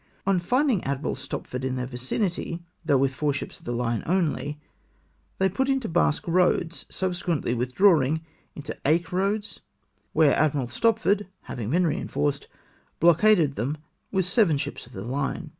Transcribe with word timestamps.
On 0.25 0.39
finding 0.39 0.83
Admiral 0.83 1.13
Stopford 1.13 1.63
in 1.63 1.75
their 1.75 1.85
vicinity, 1.85 2.63
though 2.83 2.97
with 2.97 3.13
four 3.13 3.33
ships 3.33 3.59
of 3.59 3.65
the 3.65 3.71
line 3.71 4.01
only, 4.07 4.59
they 5.37 5.47
put 5.47 5.69
into 5.69 5.87
Basque 5.87 6.25
Eoads, 6.25 6.85
subsequently 6.91 7.53
withdrawing 7.53 8.21
into 8.55 8.75
Aix 8.83 9.11
Eoads, 9.11 9.59
where 10.13 10.35
Admiral 10.35 10.69
Stopford 10.69 11.27
havhig 11.47 11.69
been 11.69 11.85
reinforced, 11.85 12.47
blockaded 12.99 13.53
them 13.57 13.77
with 14.11 14.25
seven 14.25 14.57
ships 14.57 14.87
of 14.87 14.93
the 14.93 15.03
hue. 15.05 15.49